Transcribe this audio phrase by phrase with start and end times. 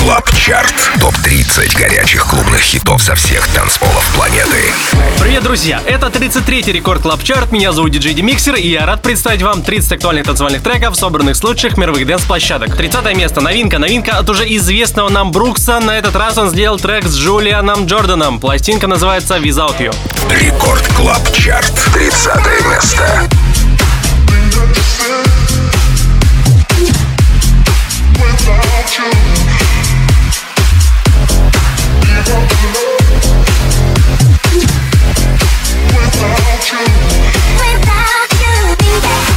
[0.00, 0.74] Club Chart.
[0.98, 4.72] Топ-30 горячих клубных хитов со всех танцполов планеты.
[5.20, 5.82] Привет, друзья!
[5.86, 7.52] Это 33-й Record Club Chart.
[7.52, 11.44] Меня зовут Диджей Demixer, и я рад представить вам 30 актуальных танцевальных треков, собранных с
[11.44, 12.74] лучших мировых dance -площадок.
[12.74, 13.42] 30 место.
[13.42, 13.78] Новинка.
[13.78, 15.80] Новинка от уже известного нам Брукса.
[15.80, 18.40] На этот раз он сделал трек с Джулианом Джорданом.
[18.40, 19.94] Пластинка называется Without You.
[20.30, 21.74] Record Club Chart.
[21.92, 22.30] 30
[22.70, 23.28] место.
[28.18, 29.40] Without you
[32.20, 32.52] Without
[36.70, 36.84] you,
[37.56, 39.29] without you,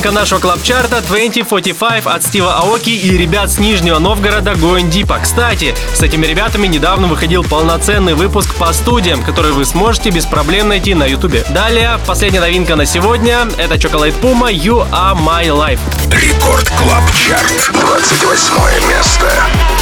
[0.00, 4.90] новинка нашего Club Chart а 2045 от Стива Аоки и ребят с Нижнего Новгорода Going
[4.90, 5.14] Deeper.
[5.22, 10.68] Кстати, с этими ребятами недавно выходил полноценный выпуск по студиям, который вы сможете без проблем
[10.68, 11.44] найти на ютубе.
[11.50, 15.80] Далее, последняя новинка на сегодня, это Chocolate Puma You Are My Life.
[16.10, 19.79] Record Club Chart, 28 место.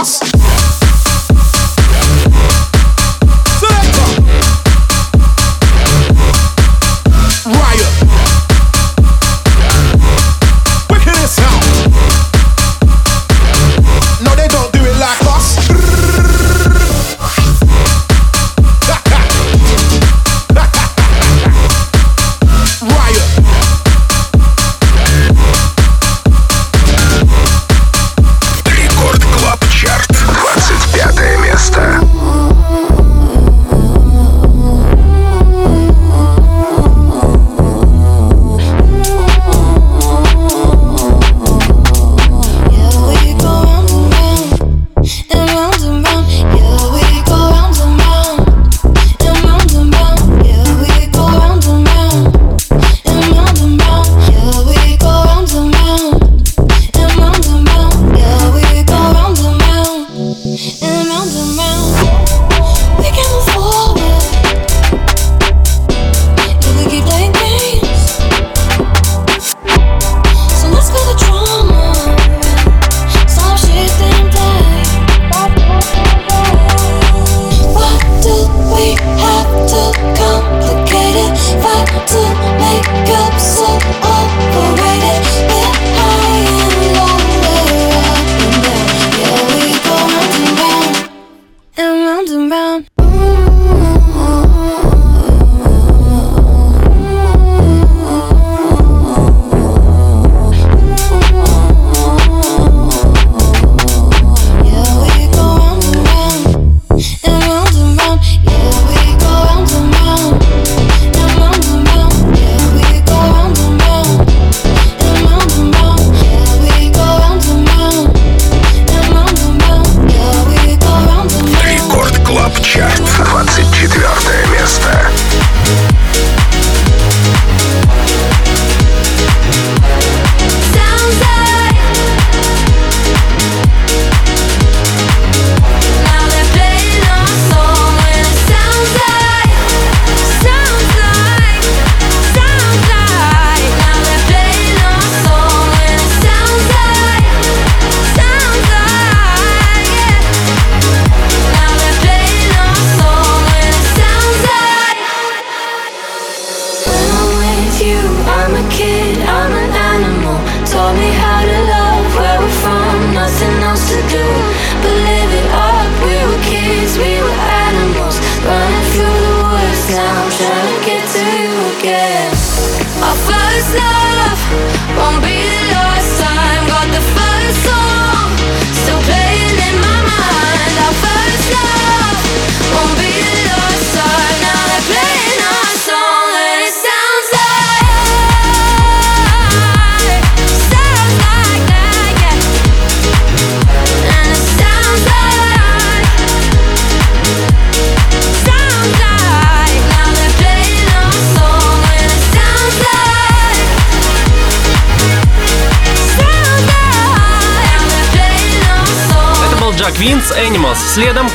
[0.00, 0.29] boss.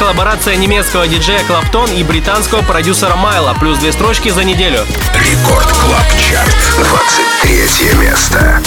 [0.05, 3.55] Коллаборация немецкого диджея Claptone и британского продюсера Майло.
[3.59, 4.85] Плюс две строчки за неделю.
[5.15, 6.55] Record Club Chart.
[6.77, 8.61] 23 место.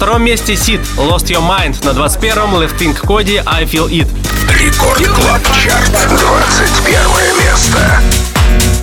[0.00, 4.08] Втором месте Сид Lost Your Mind, на 21-м Left Wing Cody I Feel It.
[4.58, 7.00] Рекорд Клаб Чарт, 21
[7.38, 8.79] место.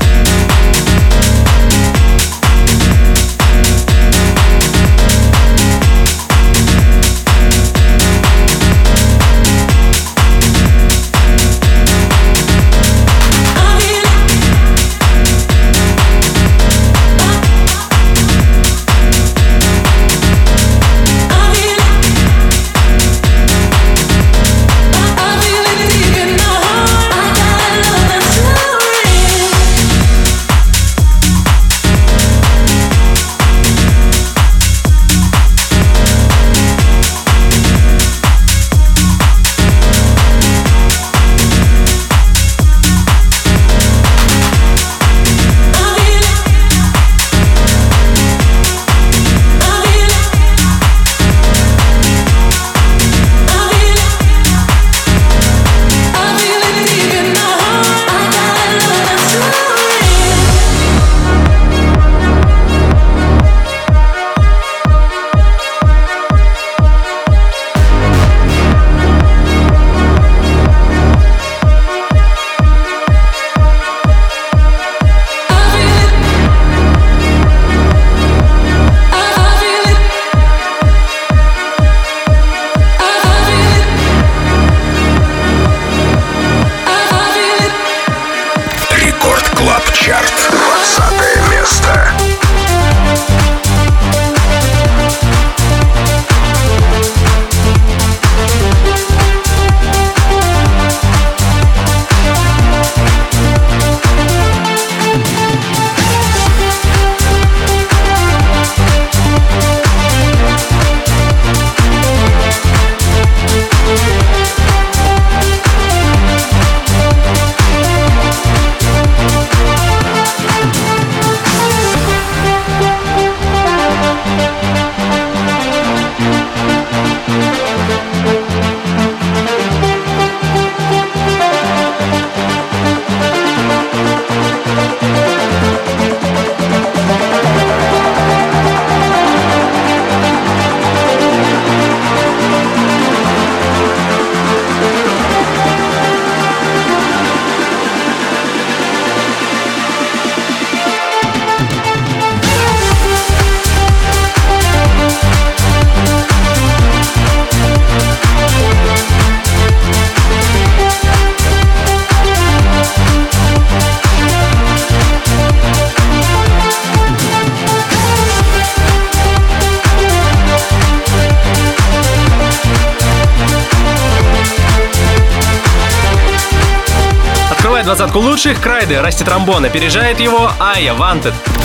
[178.88, 181.57] Крайды, Расти Тромбон опережает его Ая Wanted.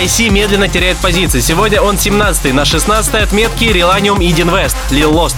[0.00, 1.40] IC медленно теряет позиции.
[1.40, 5.36] Сегодня он 17 на 16 отметке Relanium и Deen West, Leel Lost.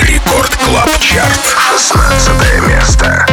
[0.00, 3.26] Record Club Chart, 16 место.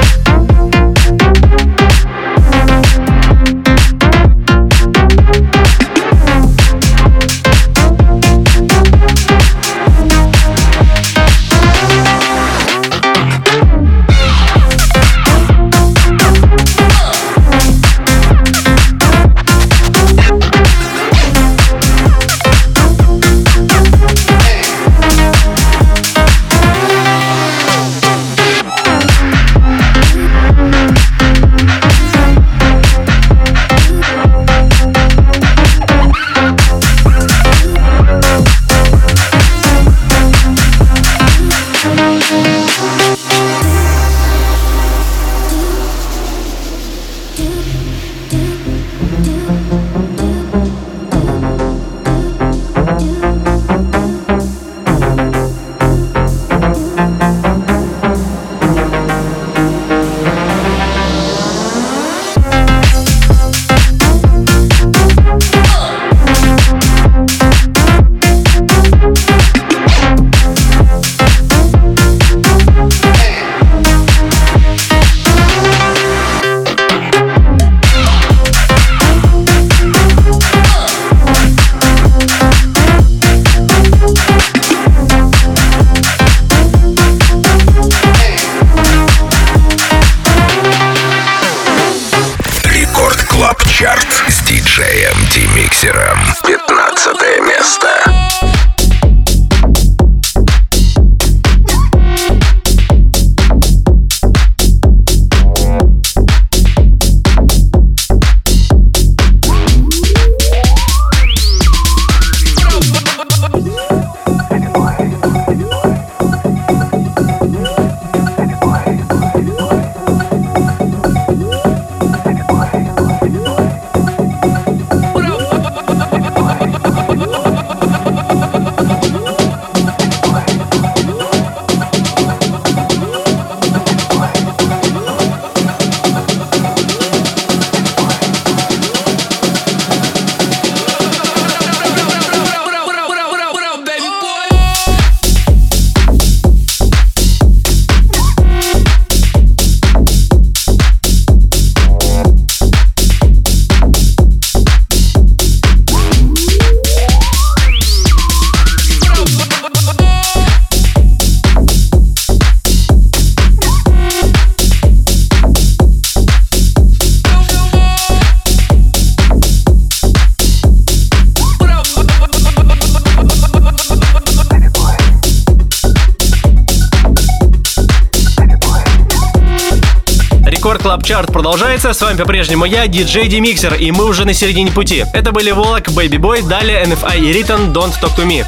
[181.89, 185.05] Все, с вами по-прежнему я, диджей Demixer, и мы уже на середине пути.
[185.11, 188.45] Это были Volac, Baby Boy, далее NFI и Riton, Don't Talk To Me.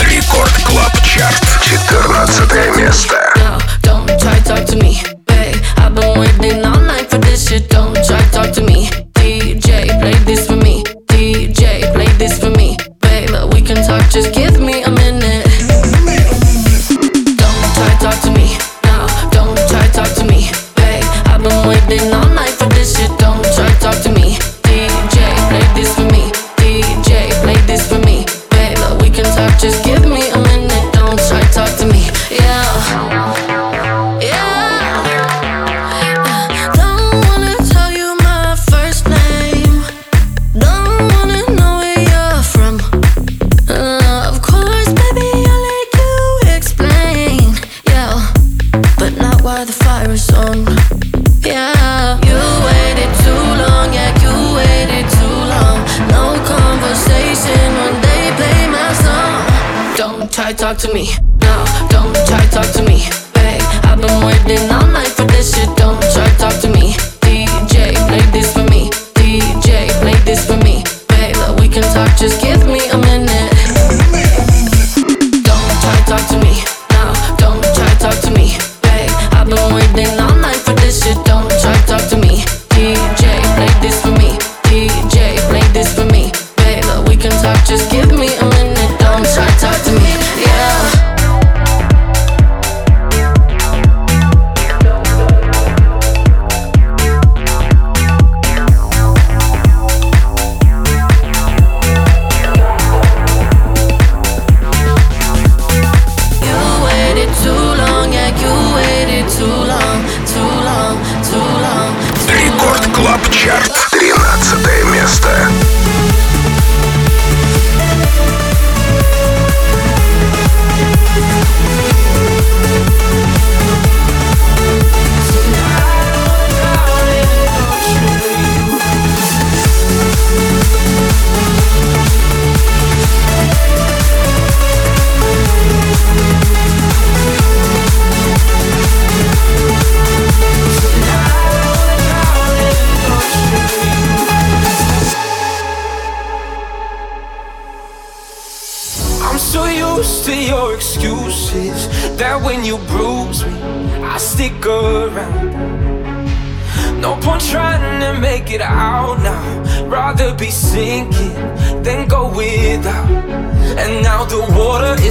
[0.00, 3.23] Record Club Chart, 14 место.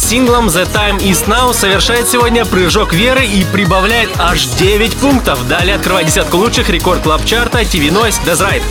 [0.00, 5.46] синглом The Time Is Now совершает сегодня прыжок веры и прибавляет аж 9 пунктов.
[5.48, 8.62] Далее открывает десятку лучших Record Club Chart а TV Noise That's Right.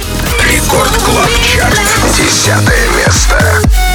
[0.43, 1.79] Record Club Chart.
[2.17, 3.88] Десятое место.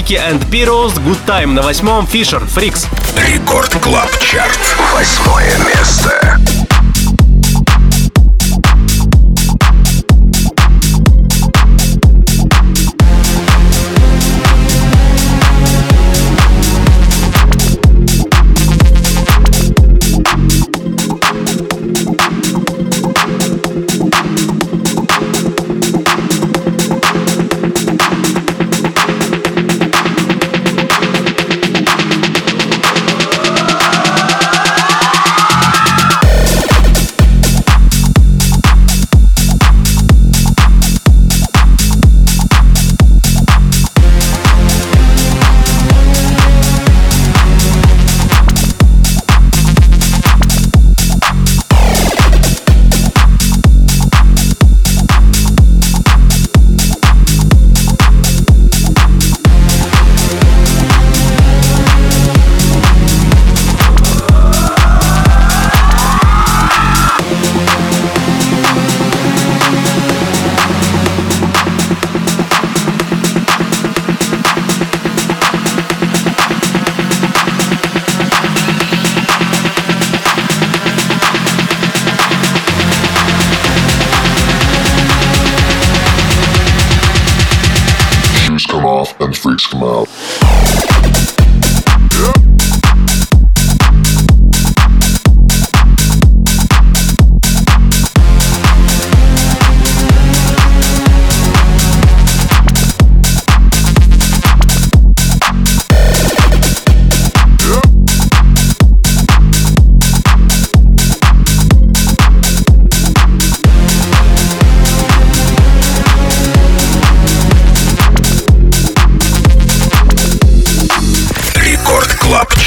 [0.00, 1.48] Рики and Пироус Good Time.
[1.48, 2.86] На восьмом Fisher Freaks.
[3.18, 4.58] Record Club Chart.
[4.94, 6.19] Восьмое место.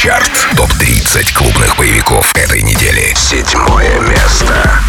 [0.04, 0.50] Чарт.
[0.58, 3.14] Топ-30 клубных боевиков этой недели.
[3.16, 4.84] Седьмое место.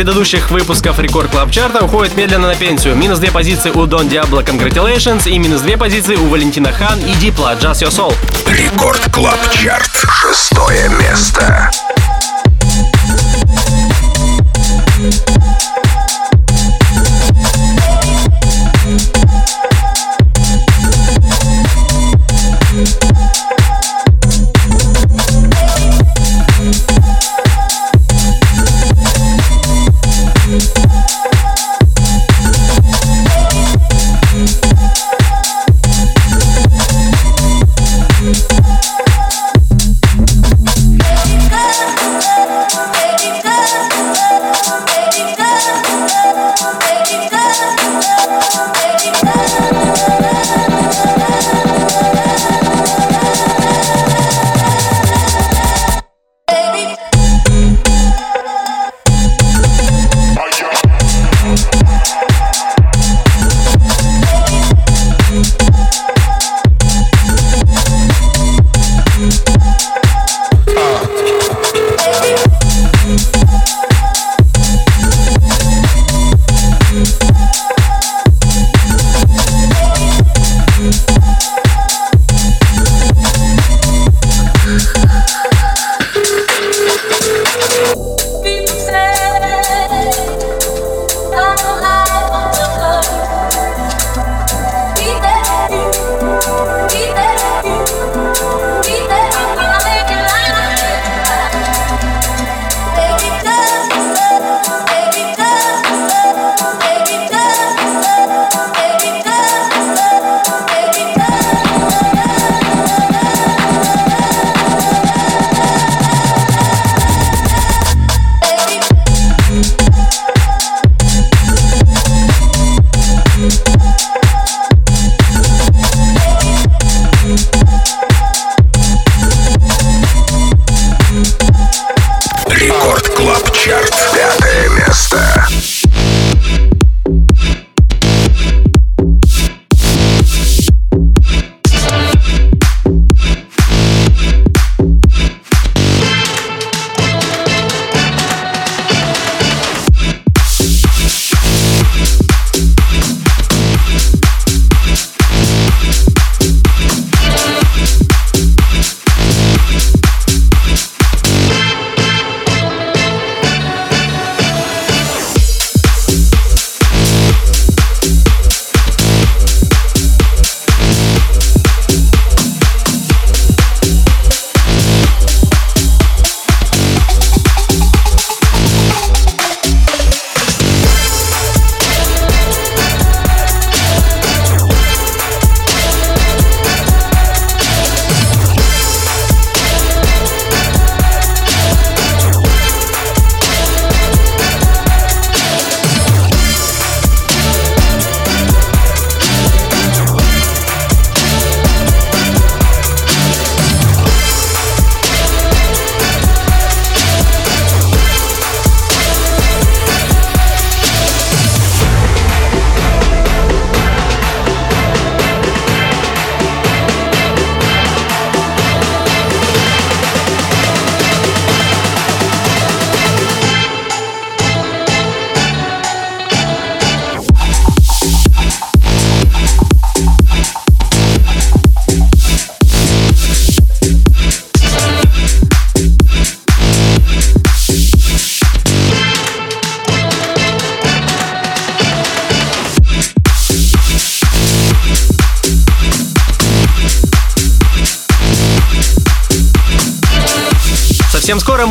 [0.00, 2.96] Предыдущих выпусков Record Club Chart а уходят медленно на пенсию.
[2.96, 7.12] Минус две позиции у Дон Диабло Congratulations и минус две позиции у Валентина Хан и
[7.16, 8.14] Дипла Just Your Soul.
[8.46, 9.90] Record Club Chart.
[10.08, 11.70] Шестое место.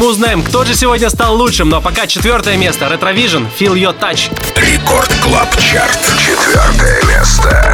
[0.09, 2.85] Узнаем, кто же сегодня стал лучшим, но пока четвертое место.
[2.85, 4.31] Retrovision, Feel Your Touch.
[4.55, 5.99] Record Club Chart.
[6.17, 7.68] Четвертое место.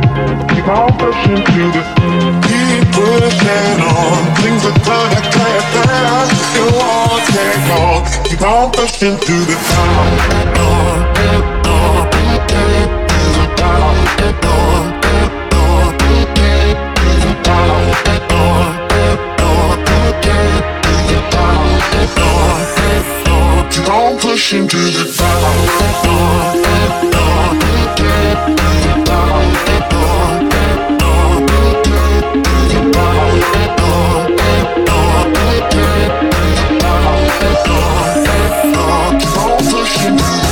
[0.00, 1.82] Keep on pushing to the
[2.46, 4.22] Keep pushing on.
[4.40, 6.20] Things are gonna get better.
[6.56, 8.02] You won't take long.
[8.24, 9.56] Keep on pushing to the.
[23.70, 25.60] Keep on pushing to the top.
[40.06, 40.49] emotions.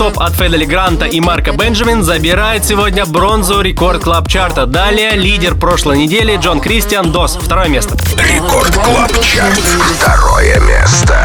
[0.00, 4.66] От Федели Гранта и Марка Бенджамин забирает сегодня бронзу рекорд клаб чарта.
[4.66, 7.38] Далее лидер прошлой недели Джон Кристиан Дос.
[7.40, 7.96] Второе место.
[8.18, 9.58] Рекорд клаб чарт.
[9.98, 11.23] Второе место.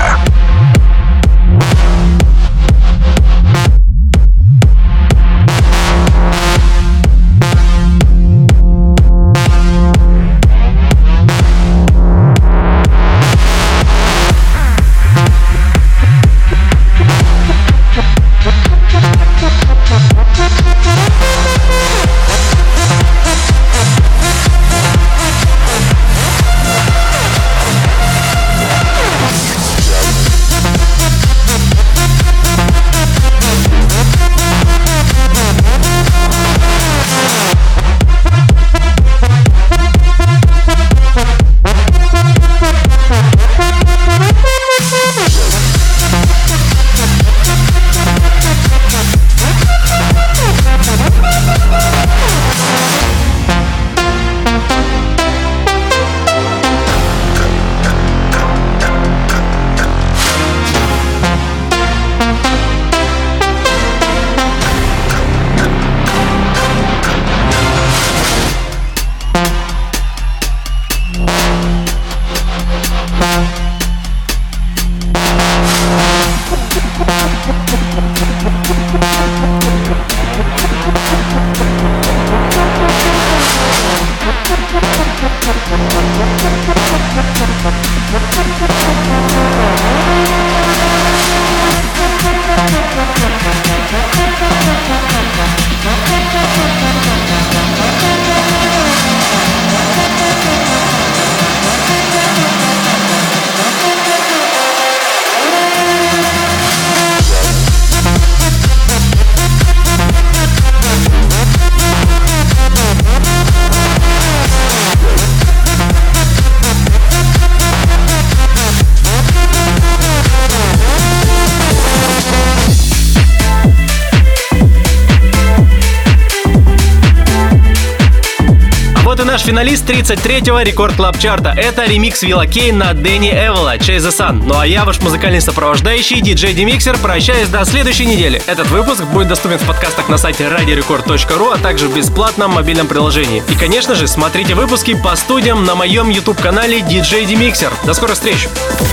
[129.49, 131.55] Финалист 33-го Record Club Chart а.
[131.57, 134.43] Это ремикс Will K на Дэнни Авила Chase the Sun.
[134.45, 138.39] Ну а я, ваш музыкальный сопровождающий, диджей Demixer, прощаюсь до следующей недели.
[138.45, 143.41] Этот выпуск будет доступен в подкастах на сайте radiorecord.ru, а также в бесплатном мобильном приложении.
[143.49, 147.73] И, конечно же, смотрите выпуски по студиям на моем YouTube-канале DJ Demixer.
[147.87, 148.47] До скорых встреч!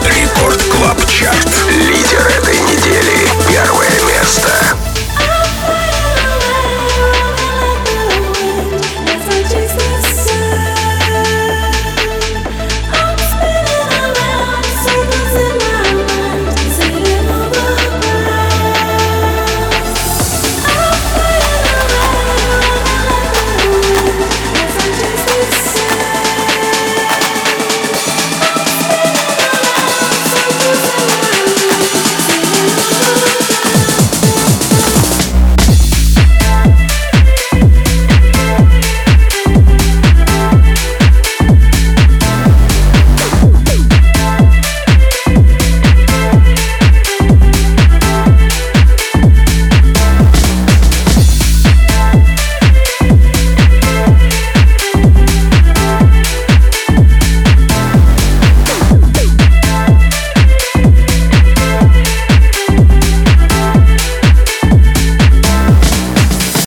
[0.07, 1.51] Record Club Chart.
[1.69, 3.29] Лидер этой недели.
[3.47, 4.86] Первое место.